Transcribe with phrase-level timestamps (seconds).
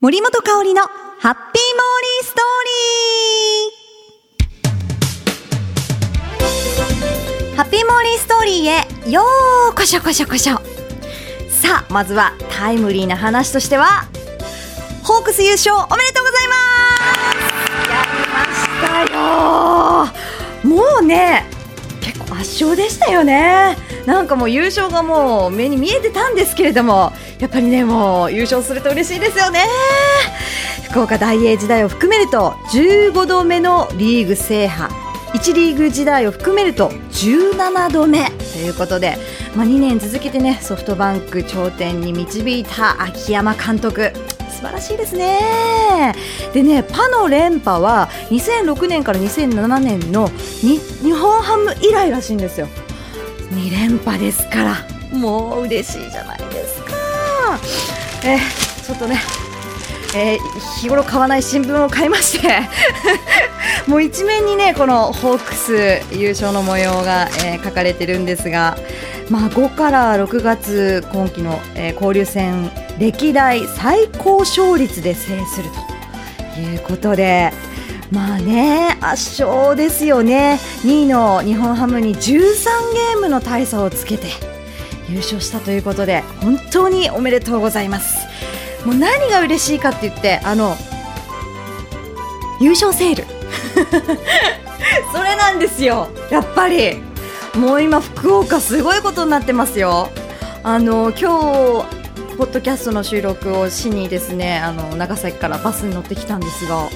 [0.00, 2.44] 森本香里のハッピーモーリーストー
[7.42, 9.22] リーハッピーモーリーストーリーへよ
[9.72, 10.60] うこしょこしょこしょ
[11.48, 14.04] さあまずはタイムリーな話としては
[15.02, 16.54] ホークス優勝おめでとうございま
[17.42, 17.88] す。
[17.90, 20.76] やりましたよ。
[20.76, 21.44] もうね
[22.00, 23.76] 結構圧勝でしたよね。
[24.08, 29.66] なんかもう優勝がもう目に見えてたんですけれどもやっぱりねもう優勝すると嬉しいですよね。
[30.88, 34.90] 福岡大英時代を含めると15度目のリーグ制覇。
[35.34, 38.30] 1リーグ時代を含めると17度目。
[38.30, 39.18] ということで、
[39.54, 44.12] まあ、2年続けてねソフトバンク頂点に導いた秋山監督。
[44.48, 46.14] 素晴らしいですね。
[46.54, 50.28] でねパの連覇は2006年から2007年の
[50.62, 50.78] 日
[51.12, 52.68] 本ハム以来らしいんですよ。
[53.52, 54.64] 2連覇ですか
[55.12, 56.92] らもう嬉しいじゃないですか
[58.24, 59.20] えー、ちょっとね、
[60.16, 62.60] えー、日頃買わない新聞を買いまして
[63.86, 68.76] もう一面にねこのホークス優勝の模様が、えー、書かれてるんですが、
[69.30, 75.68] まあ、5から6月今季の、え、交流戦歴代最高勝率で制する
[76.54, 77.52] ということで。
[78.10, 80.58] まあね圧勝ですよね。
[80.82, 84.26] 2位の日本ハムに13ゲームの大差をつけて
[85.08, 88.26] 優勝したということで本当におめでとうございます。
[88.86, 90.76] もう何が嬉しいかって言ってあの
[92.60, 93.24] 優勝セール。
[95.12, 96.08] それなんですよ。
[96.30, 97.08] やっぱり。
[97.54, 100.10] もう今福岡すごいことになってますよ。
[100.62, 101.98] あの今日
[102.36, 106.88] ポッドキャストの収録をしにですねあの長崎からバスに乗ってきたんですが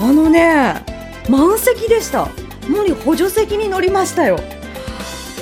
[0.00, 0.84] あのね
[1.28, 2.26] 満席でした。
[2.68, 4.38] もう補助席に乗りましたよ。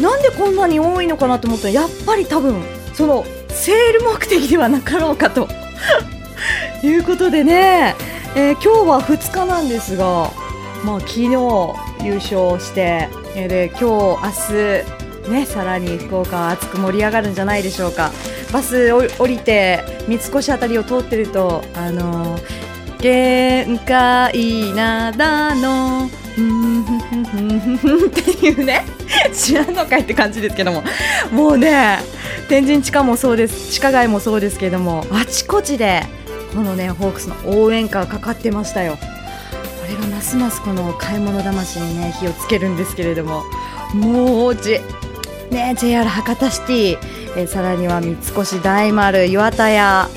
[0.00, 1.68] なんでこんなに多いのかなと思った。
[1.68, 2.62] らやっぱり多分
[2.94, 5.48] そのセール目的ではなかろうかと。
[6.82, 7.94] いうことでね、
[8.34, 10.30] えー、今日は2日なんですが、
[10.84, 11.28] まあ、昨日
[12.02, 18.10] 優勝して、えー、で今日明日ねさらに福岡は熱く盛り上がるんじゃないでしょうか。
[18.52, 22.40] バス降りて三越あたりを通ってるとあのー、
[23.02, 26.08] 限界なだの。
[26.38, 28.84] うんふんふんふんっていうね。
[29.34, 30.84] 知らんのかいって感じですけども。
[31.32, 31.98] もうね
[32.48, 33.72] 天神地下もそうです。
[33.72, 35.04] 地下街もそうですけども。
[35.10, 36.06] あちこちで
[36.54, 38.96] このねホークスの応援歌がかかってましたよ。
[39.00, 39.08] こ
[39.88, 43.42] れがますますこの買い物魂にね火をつけるんですけれども。
[43.94, 44.80] もうじ
[45.50, 46.98] ね JR 博多シティ、
[47.36, 50.08] えさらには三越大丸岩田屋。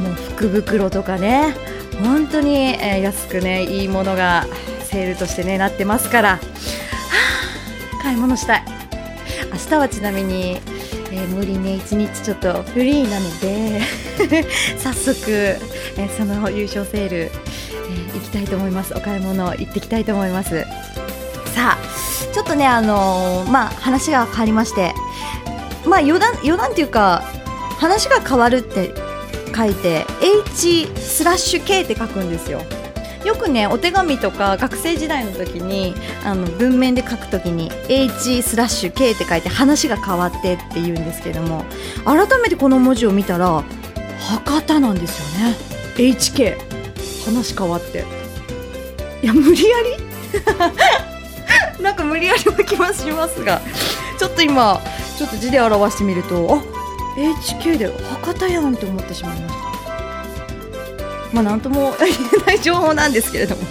[0.00, 1.54] もう福袋とかね。
[2.02, 4.46] 本当に、え安くねいいものが
[4.82, 6.40] セールとしてねなってますから、は
[8.00, 8.64] あ、買い物したい。
[9.52, 10.60] 明日はちなみに、
[11.10, 13.82] えー、無理ね一日ちょっとフリーなので
[14.78, 18.94] 早速、えー、その優勝セール、えー、行きたいと思います。
[18.94, 20.64] お買い物行ってきたいと思います。
[21.54, 21.78] さあ
[22.32, 24.94] ちょっとねあのー、まあ話が変わりまして
[25.84, 27.22] まあ余談余談っていうか
[27.78, 28.94] 話が変わるって
[29.54, 30.06] 書いて
[30.46, 32.62] H スラッシュ K って書くんですよ。
[33.24, 41.64] よくねお手紙とか学生時代の時にあの文面で書く時に H スラッシュ K って書いて話が変わってって言うんですけども
[42.04, 43.62] 改めてこの文字を見たら
[44.18, 45.56] 博多なんですよね。
[45.96, 46.56] HK
[47.24, 48.04] 話変わって。
[49.22, 49.76] いや無理や
[51.78, 51.78] り？
[51.82, 53.60] なんか無理やりな気はしますが
[54.18, 54.80] ちょっと今
[55.16, 56.62] ちょっと字で表してみるとあ
[57.16, 59.72] HK で博多やんって思ってしまいました。
[61.32, 63.62] まあ、なんとも言えない情報なんですけれども。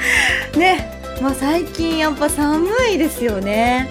[0.56, 3.88] ね、まあ、最近やっぱ寒いですよね。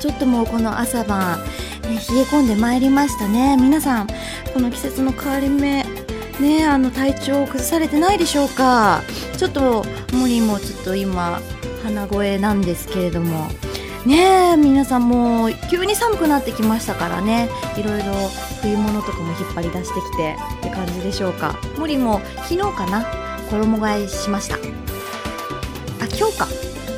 [0.00, 1.38] ちょっともうこの朝晩、
[1.84, 3.56] え冷え込んでまいりましたね。
[3.56, 4.06] 皆さん
[4.52, 5.86] この季節の変わり目
[6.40, 9.02] ねあの体調を崩されてないでしょうか。
[9.36, 11.40] ちょっとモリもちょっと今
[11.84, 13.48] 鼻声なんですけれども。
[14.06, 17.48] ねえ皆さんも急に寒くなってきましたからね。
[17.76, 18.12] いろいろ
[18.60, 21.56] 冬物とかも引っ張り出してきてって感じでしょうか。
[21.78, 23.06] 森も昨日かな。
[23.48, 24.56] 衣替えしました。
[24.56, 24.58] あ
[26.18, 26.48] 今日か。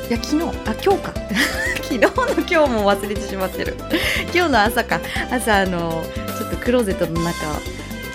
[0.09, 0.57] いや昨日。
[0.67, 1.13] あ今日か。
[1.83, 3.77] 昨日の今日も忘れてしまってる。
[4.33, 4.99] 今日の朝か。
[5.29, 6.03] 朝あの
[6.39, 7.35] ちょっとクローゼットの中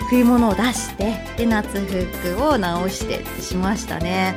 [0.09, 4.35] 冬物を出してで夏服を直してしましたね。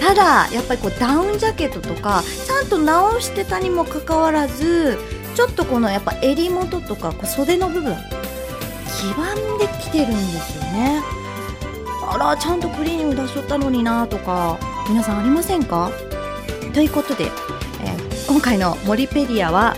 [0.00, 4.98] ただやっぱりこうダウンジャケットとかちゃんと直してたにもかかわらず
[5.34, 11.02] ちょっとこのやっぱ襟元とかこう袖の部分黄ばんできてるんですよね。
[12.10, 14.58] あらちゃんとクリーニング出しとったのになとか
[14.88, 15.90] 皆さんありませんか？
[16.72, 19.76] ということで、えー、今回の「モリペディア」は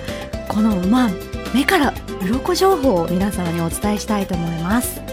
[0.49, 1.11] この馬
[1.53, 5.10] 目から鱗情報を皆様にお伝えしたいと思います。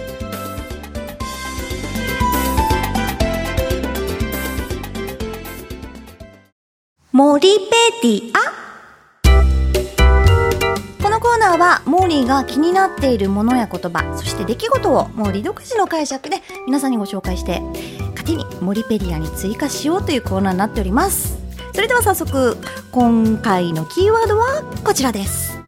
[7.18, 7.50] 森ペ
[8.04, 9.34] ディア。
[11.02, 17.60] このコーナーはモーリーが気になっているものや言葉そして出来事をモーリー独自の解釈で皆さんにご紹介して
[18.12, 21.40] 勝手にモリペディアに追加しようというコーナーになっております。
[21.74, 22.56] それでは早速
[22.92, 25.60] 今回のキーワードはこちらです。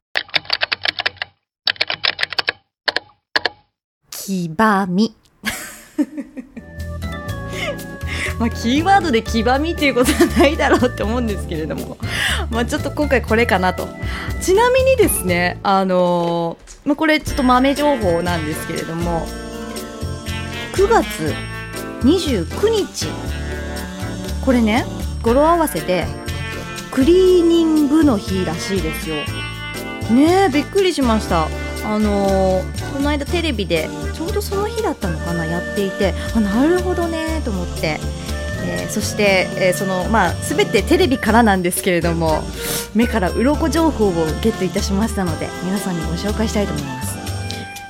[4.11, 5.15] 黄ばみ。
[8.39, 11.97] まあ、キーワードで黄ばみっていうことはないだろうって思うんですけれども、
[12.49, 13.87] まあ、ちょっと今回これかなと。
[14.41, 19.27] ちなみにですね、あのー、まあ、これちょっと豆情報なんですけれども、
[20.73, 21.35] 9月
[22.03, 23.07] 29日、
[24.45, 24.85] これね、
[25.21, 26.07] 語呂合わせで、
[26.91, 29.15] クリーニングの日らしいですよ。
[30.11, 31.49] ねえ、びっくりしました。
[31.83, 37.99] あのー、この間テレビでちょうどその日だったのかなやっていてあなるほどねと思って
[38.69, 42.41] えー、そして、えー、そのまあ全てテレビからなんですけれども
[42.93, 44.11] 目から鱗情報を
[44.41, 47.17] ゲットいたしましたので皆さんにご紹介したいと思います。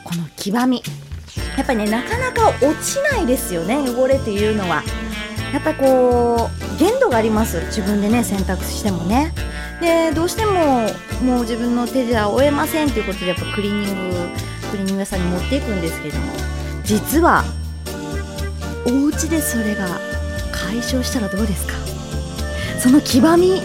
[0.03, 0.81] この黄ばみ。
[1.57, 4.83] やっぱりねなかなか落ちないですよね汚れっていうのは。
[5.51, 9.33] やっぱりこう限度があります自分でね選択してもね。
[9.81, 10.87] でどうしても
[11.21, 14.15] もう自分の手では終えませんということでやっぱクリーニング
[14.71, 16.33] クリーニング屋さんに持っていくんですけれども。
[16.83, 17.43] 実は
[18.87, 19.99] お家でそれが
[20.69, 21.73] 解消したらどうですか？
[22.79, 23.61] その黄ばみ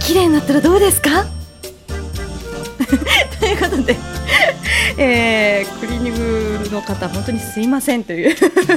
[0.00, 1.24] 綺麗になったらどうですか？
[3.40, 3.96] ということで、
[4.96, 6.14] えー、クリーニン
[6.62, 8.36] グの方本当にすいませんという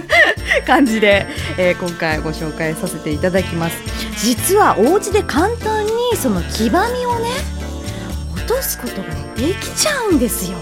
[0.66, 1.28] 感じで、
[1.58, 3.76] えー、今回ご紹介させていただきます。
[4.24, 7.30] 実はお家で簡単にその黄ばみをね
[8.36, 9.08] 落とすことが
[9.38, 10.58] できちゃうんですよ、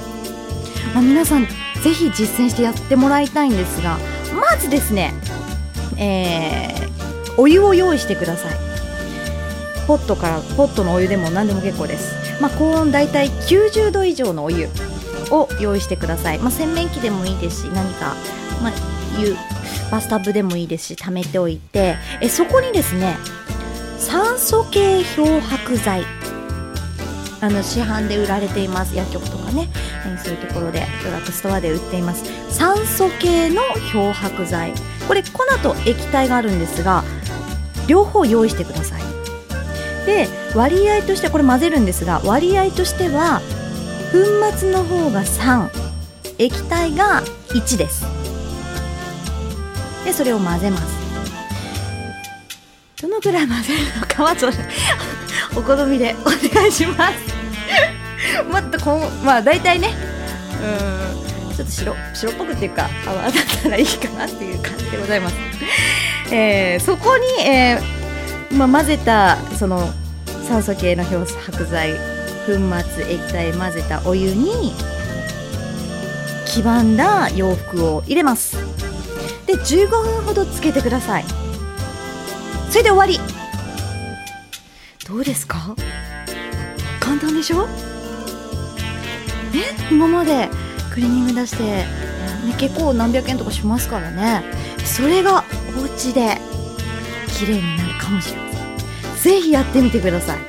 [0.94, 1.48] まあ、皆さん
[1.82, 3.98] ぜひ実践してやってもらいたいんですが
[4.36, 5.16] まずですね
[5.98, 6.97] えー、
[7.38, 8.58] お湯を用意してください。
[9.88, 14.68] ポットからポットのお湯でも何でも結構です、まあ、高温だいたい90度以上のお湯
[15.32, 18.14] を用意してください、まあ、洗面器でもいいですし何か、
[18.62, 18.74] まあ、
[19.18, 19.34] 湯
[19.90, 21.96] バスタブでもいいですし溜めておいて。
[22.22, 23.16] えそこにですね
[23.98, 26.04] 酸素系漂白剤。
[27.40, 28.96] あの市販で売られています。
[28.96, 29.70] 薬局とかね、
[30.24, 32.24] そういうところでドラッグストアで売っています。
[32.52, 33.62] 酸素系の
[33.92, 34.74] 漂白剤。
[35.08, 37.04] これ粉と液体があるんですが
[37.88, 39.02] 両方用意してください。
[40.06, 43.42] で割合としてこれ混ぜるんですが割合としては
[44.12, 45.70] 粉末の方が3
[46.40, 48.06] 液体が1です。
[50.06, 50.98] でそれを混ぜます。
[53.02, 54.58] どのくらい混ぜるのかはちょっと
[55.60, 56.26] お好みでお
[56.56, 57.14] 願いします。
[58.50, 59.94] もっとこうまあ大体ね
[60.62, 63.32] うんちょっと白白っぽくっていうか泡だっ
[63.64, 65.36] たらいいかなっていう感じでございます。
[66.32, 69.90] えー、そこに、えーまあ、混ぜたその
[70.48, 71.94] 酸素系の漂白剤
[72.46, 72.54] 粉
[72.96, 74.74] 末液体混ぜたお湯に
[76.46, 78.58] 黄ばんだ洋服を入れます。
[79.46, 81.26] で15分ほどつけてください。
[82.70, 83.20] それで終わり。
[85.08, 85.76] どうですか？
[87.00, 87.68] 簡単でしょ？
[89.56, 90.50] え今まで
[90.94, 91.86] クリーニング出して、ね、
[92.58, 94.44] 結構何百円とかしますからね。
[94.86, 95.44] それが
[95.78, 96.38] お家で
[97.38, 99.18] 綺麗になるかもしれません。
[99.24, 100.40] ぜひやってみてください。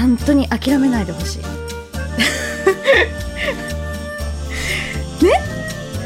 [0.00, 1.42] 本当に諦めないでほしい。
[5.24, 5.32] ね？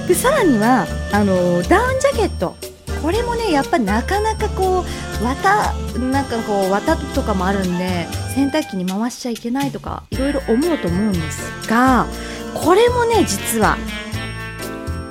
[0.08, 2.56] でさらにはあのダウンジャケット。
[3.02, 4.84] これもねやっぱなかなかこ
[5.20, 5.72] う綿
[6.10, 12.06] なんかこう綿とかもあるんで洗濯機に回しちゃいけないとかいろいろ思うと思うんですが
[12.54, 13.76] これもね実は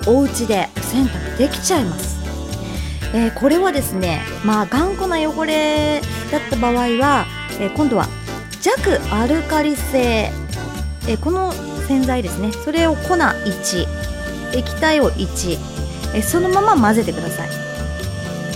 [0.08, 2.21] お家で洗濯できちゃいます、
[3.14, 6.02] えー、これはですねまあ頑固な汚れ
[6.32, 7.26] だった場合は、
[7.60, 8.08] えー、今度は
[8.62, 10.32] 弱アルカリ性、
[11.08, 11.52] えー、この
[11.88, 12.52] 洗剤ですね。
[12.52, 13.86] それを粉1
[14.54, 15.58] 液体を1、
[16.16, 17.50] えそのまま混ぜてください。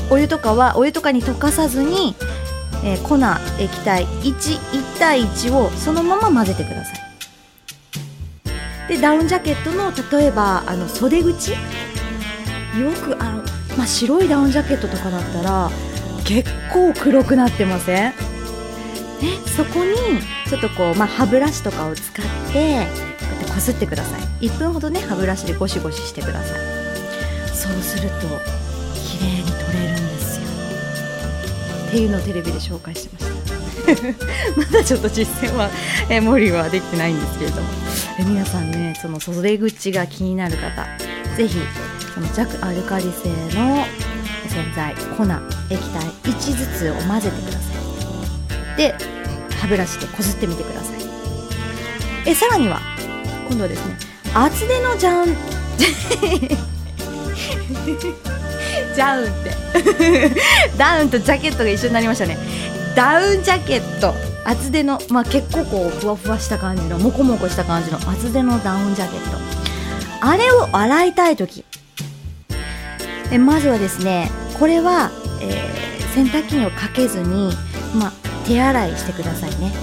[0.09, 2.15] お湯とかはお湯とかに溶かさずに、
[2.83, 3.17] え粉
[3.59, 6.95] 液体11対1をそのまま混ぜてください。
[8.87, 11.51] でダウンジャケットの例えばあの袖口？
[11.51, 11.57] よ
[13.03, 13.43] くあの、
[13.77, 15.69] まあ、白いダウンジャケットとかだったら
[16.23, 18.13] 結構黒くなってません？
[18.13, 18.13] ね、
[19.55, 19.93] そこに
[20.49, 24.47] ちょっとこう、まあ、歯ブラシとかを使ってこうやってこすってください。
[24.47, 26.59] 1分ほどね歯ブラシでゴシゴシしてください。
[27.55, 28.15] そうすると
[28.93, 30.47] 綺麗に取れるんですよ。
[31.87, 33.35] っていうのをテレビで紹介しました。
[34.57, 35.69] まだちょっと実践は、
[36.09, 37.67] えー、モリはできてないんですけれども、
[38.19, 40.87] えー、皆さんねその袖口が気になる方
[41.37, 41.59] ぜひ
[42.15, 43.29] その弱アルカリ性
[43.59, 43.85] の
[44.47, 45.25] 洗剤粉
[45.69, 47.73] 液体1ずつを混ぜてくださ
[48.73, 48.77] い。
[48.77, 48.95] で
[49.59, 51.01] 歯ブラシでこすってみてください。
[52.25, 52.79] えさらには
[53.49, 53.97] 今度はですね
[54.33, 55.25] 厚手のジャン
[58.95, 59.55] ジャウンって。
[60.77, 62.37] ダウンとジャケットが一緒になりましたね。
[62.95, 64.13] ダウンジャケット。
[64.45, 69.37] 厚手の、まあ、結構こうふわふわした感じのモコモコした感じの厚手のダウンジャケット。
[70.21, 71.65] あれを洗いたい時
[73.31, 74.29] えまずはですね
[74.59, 77.51] これは、えー、洗濯機にかけずに、
[77.99, 78.11] ま、
[78.45, 79.73] 手洗いしてくださいね。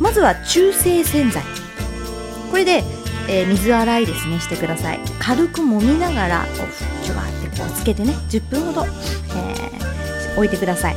[0.00, 1.42] まずは中性洗剤。
[2.50, 2.82] これで、
[3.28, 5.00] えー、水洗いですねしてください。
[5.20, 10.96] 軽く揉みながらこうジュワってこうつけてね10分ほど、えー、置いてください。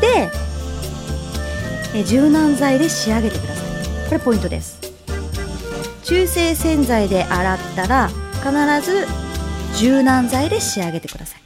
[0.00, 0.30] で、
[1.94, 3.66] え、柔軟剤で仕上げてください。
[4.08, 4.78] これポイントです。
[6.04, 8.08] 中性洗剤で洗ったら
[8.42, 8.50] 必
[8.82, 9.06] ず
[9.78, 11.40] 柔軟剤で仕上げてください。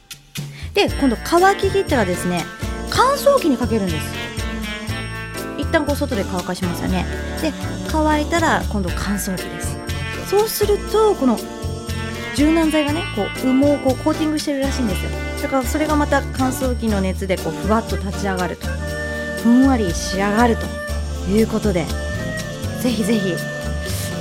[0.73, 2.43] で今度乾ききったらですね
[2.89, 3.97] 乾燥機にかけるんです。
[5.57, 7.05] 一旦こう外で乾かしますよね。
[7.41, 7.51] で
[7.89, 9.77] 乾いたら今度乾燥機です。
[10.29, 11.37] そうするとこの
[12.35, 15.11] 柔軟剤がねこう羽毛をこうコーティングしてるらしいんですよ。
[15.43, 18.67] だからそれがまた乾燥機の熱でこうふわっと立ち上がると。
[19.43, 20.65] ふんわり仕上がると。
[21.29, 21.85] いうことで
[22.81, 23.37] ぜひぜひや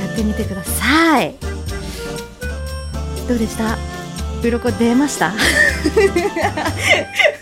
[0.06, 1.34] ってみてください。
[3.26, 3.76] どうでした？
[4.42, 5.32] 鱗出ました？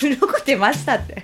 [0.00, 1.22] 鱗出ましたって。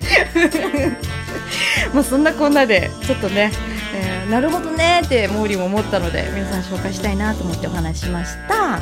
[1.93, 3.53] まあそんなこんなでちょっとね、
[3.95, 8.55] えー、なるほどねって毛利も思ったので皆さん紹介したいなと思ってお話しました。
[8.55, 8.81] さ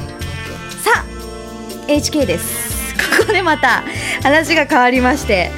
[0.96, 1.04] あ
[1.88, 2.94] HK です。
[3.18, 3.82] ここでまた
[4.22, 5.50] 話が変わりまして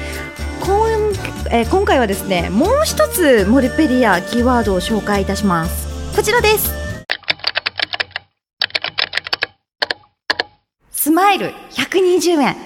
[0.61, 0.77] 今,、
[1.51, 5.87] えー、今回はですねもう一つモルペディアキーワードを紹介いたします。
[6.15, 6.86] こちらです。
[11.07, 12.57] スマイル120円。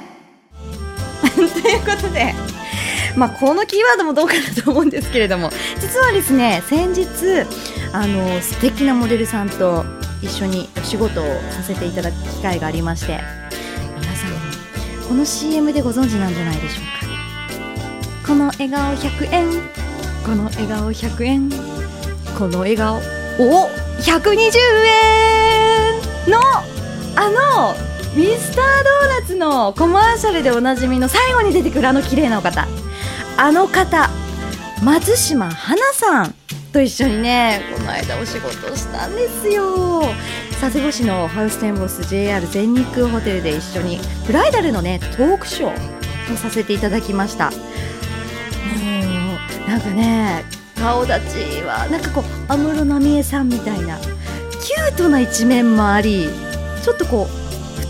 [1.31, 2.33] ということで
[3.15, 7.07] まあ、このキーワードもどうかなと思うんですけれども実はですね先日
[7.93, 9.86] あの素敵なモデルさんと
[10.24, 13.19] 一緒にお仕事をさせていただく機会がありまして
[14.00, 18.27] 皆さんこの CM でご存知なんじゃないでしょうか。
[18.27, 19.51] この笑顔100円
[20.25, 21.50] この笑顔100円
[22.39, 22.98] この笑顔
[23.38, 23.69] お
[24.00, 24.33] 120
[26.25, 26.39] 円の
[27.15, 32.68] あのミスタードーナツのコマーシャルでおなじみの最後に出てくるあの綺麗なお方。
[33.38, 34.10] あの方
[34.84, 36.36] 松島花さん
[36.74, 40.03] と一緒にねこの間お仕事したんですよ。
[40.60, 47.50] 佐世保市のハウステンボス JR 全日空ホテルで一緒にブライダルのねトークショーをさせていただきました。
[47.50, 47.58] も
[49.65, 50.44] うなんかね
[50.75, 56.27] 顔立ちはなんかこう安室奈美恵さんみたいなキュートな一面もあり
[56.84, 57.40] ちょっとこう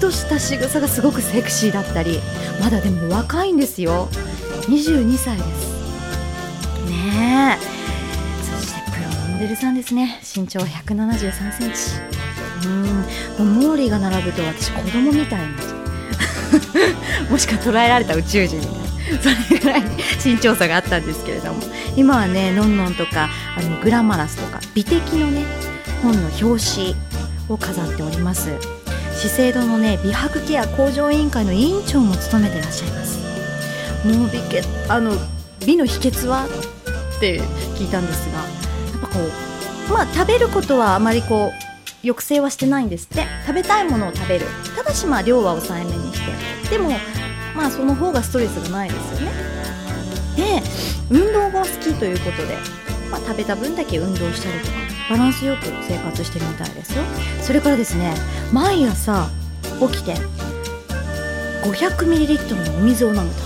[0.02, 2.20] とした仕草がすごくセクシーだったり
[2.60, 4.10] まだでも若いんですよ。
[4.68, 6.90] 22歳です。
[6.90, 7.66] ねえ。
[8.44, 10.20] そしてプロのモデルさんですね。
[10.24, 12.68] 身長173センチ。
[13.40, 13.56] うん。
[13.62, 15.48] モーリーが並ぶと私子供みたいな
[17.30, 18.58] もしくは捉えられた宇宙人。
[18.58, 19.84] みたいなそれぐらい
[20.24, 21.62] 身長差があったんですけれども。
[21.96, 25.44] 今はねのんのんとかあのグラマラスとか美的のね
[26.02, 26.96] 本の表紙
[27.50, 28.81] を飾っております
[29.22, 33.20] 資生堂のね美白ケア向上委員会の委員長も務めてらっしゃいます。
[34.04, 35.12] もう美けあの
[35.64, 37.40] 美の秘訣はって
[37.78, 38.46] 聞いたんですがや
[38.98, 39.20] っぱこ
[39.90, 43.28] うまあ食べることはあまりこう抑制はしてないんですって。
[43.46, 44.48] 食べたいものを食べる。
[44.76, 46.20] ただしまあ量は抑えめにし
[46.66, 46.70] て。
[46.72, 46.90] でも
[47.56, 49.32] まあその方がストレスがないですよね。
[50.36, 50.64] で
[51.12, 52.58] 運動が好きということで、
[53.12, 54.91] まあ、食べた分だけ運動したりとか。
[55.12, 57.04] バランスよく生活してるみたいですよ。
[57.42, 58.14] それからですね
[58.54, 59.30] 毎朝
[59.92, 60.16] 起きて
[61.64, 63.42] 500ml のお水を飲むと。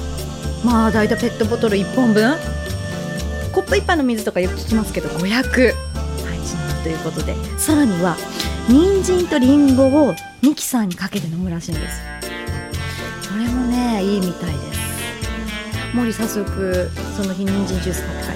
[0.64, 2.38] まあ大体ペットボトル1本分。
[3.52, 5.44] コップ1杯の水とかよく聞きますけど500はい
[6.46, 7.34] ちなみということで。
[7.58, 8.16] さらには
[8.70, 12.00] 人参とりんごをミキサーにかけて飲むらしいんです。
[13.24, 15.96] それもねいいみたいです。
[15.96, 18.35] 森早速その日人参ジュース買って帰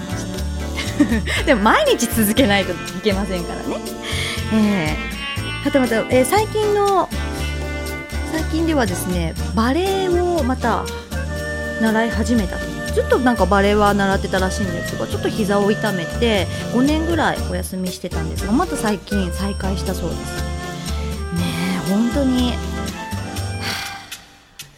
[1.46, 3.77] でも毎日続けないといけませんからね。
[4.53, 7.10] えー、はたまた、えー、最近の
[8.32, 10.84] 最近ではですねバレエをまた
[11.82, 12.58] 習い始めた
[12.94, 20.20] ずっとなんかバレエは習ってたらしいんですがちょっと膝を痛めて5年ぐらいお休みしてたんですがまた最近再開したそうです。
[21.34, 21.44] ね
[21.88, 22.58] え本当に、は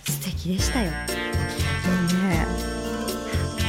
[0.07, 0.91] あ、素敵でしたよ。
[0.91, 2.45] もうね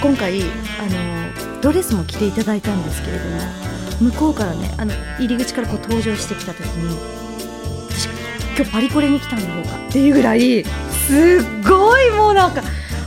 [0.02, 0.44] 今回あ
[0.90, 1.21] の
[1.62, 6.96] ドレスも着ていただいたんですけれども向こうからねあの入り口からこう登場してきた時に
[7.88, 8.06] 私
[8.56, 12.62] 今日パリコレに来たんだろうかっていうぐらいすっごいもうなんか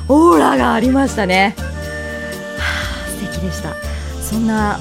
[0.07, 3.75] オーラがありましたね、はあ、素敵でした。
[4.21, 4.79] そんな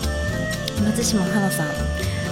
[0.84, 1.68] 松島花さん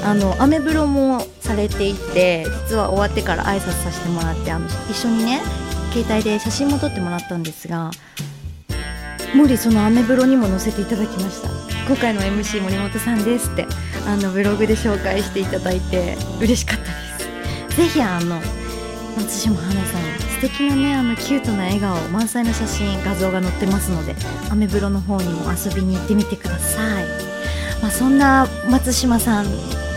[0.04, 5.40] あのアメブロもされていて実は終わってから挨拶させてもらってあの一緒にね
[5.92, 7.90] 携帯で写真も撮ってもらったんですが
[9.35, 11.49] 森そのアメブロにも載せていただきました。
[11.87, 13.67] 今回の MC 森本さんですって
[14.07, 16.91] あのブログで紹介していただいて嬉しかったで
[17.71, 17.77] す。
[17.77, 18.41] ぜひあの
[19.17, 24.15] 松島花さん素敵なねあのキュートな笑顔満載の写真画像が載ってますので
[24.51, 27.05] アメブロの方にも遊びに行ってみてください、
[27.81, 29.47] まあ、そんな松島さん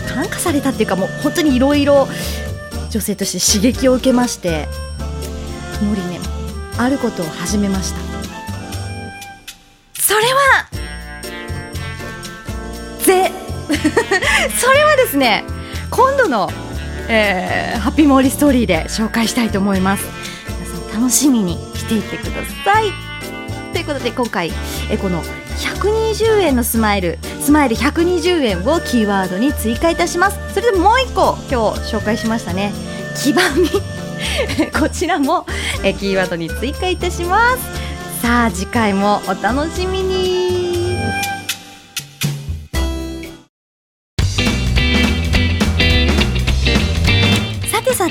[0.07, 2.07] 感化されたっていうかもう本当にいろいろ
[2.89, 4.67] 女性として刺激を受けまして
[5.81, 6.19] 森ね
[6.77, 8.04] あることを始めました。
[14.59, 15.43] それはですね
[15.89, 16.49] 今度の、
[17.09, 20.05] えー、ハッピーモーリーストーリーで紹介したいと思います。
[20.47, 22.91] 皆さん楽しみにしていてください。
[23.73, 24.51] ということで今回
[24.89, 25.21] えこの
[25.57, 30.53] 120円のスマイルスマイル120円をキーワードに追加いたします。
[30.53, 32.73] それでもう一個今日紹介しましたね。
[33.23, 33.69] 黄ばみ。
[34.79, 35.45] こちらも
[35.83, 38.21] えキーワードに追加いたします。
[38.21, 40.64] さあ次回もお楽しみに。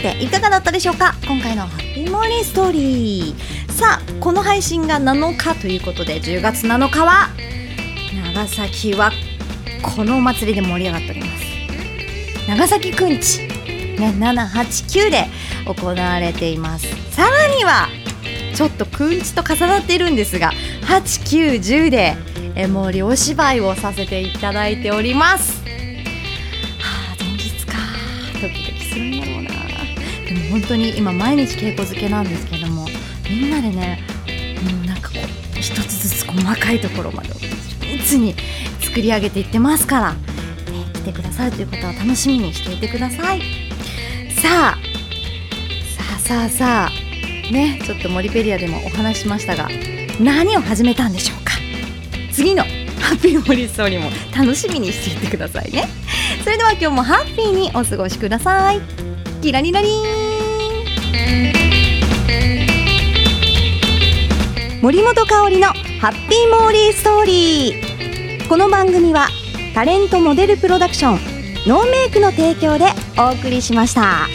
[0.04, 1.14] ていかがだったでしょうか？
[1.26, 3.72] 今回のハッピーモーニーストーリー。
[3.72, 7.30] さあこの配信が7日ということで10月7日は
[8.34, 9.10] 長崎は
[9.96, 11.44] このお祭りで盛り上がっております。
[12.46, 13.38] 長崎くんち、
[13.98, 15.26] ね、789で
[15.64, 16.86] 行われています。
[17.10, 17.88] さらには
[18.54, 22.14] ちょっとくんちと重なっているんですが8910で
[22.56, 25.53] えもう両芝居をさせていただいております。
[30.54, 32.86] 本当に今毎日稽古漬けなんですけども
[33.28, 33.98] みんなでね
[34.62, 37.30] もうなんかこう一つずつ細かいところまで
[37.92, 38.36] いつに
[38.80, 40.18] 作り上げていってますから、ね、
[40.92, 43.40] 来てくださるということは楽しみにしていてください。
[44.30, 44.78] さあ
[45.96, 49.68] さあさあさあねちょっとモリペリアでもお話ししましたが
[50.20, 51.54] 何を始めたんでしょうか？
[52.32, 52.68] 次のハ
[53.16, 55.88] ッピーモリストーリーも楽しみにしていてくださいね。
[56.44, 58.80] それでは今日もハッピーにお過ごしください。
[59.42, 60.23] キラリラリン。
[64.82, 65.68] 森本香里の
[66.00, 69.28] ハッピーモーリーストーリーこの番組は
[69.74, 71.18] タレントモデルプロダクション
[71.66, 72.84] ノーメイクの提供で
[73.18, 74.28] お送りしました。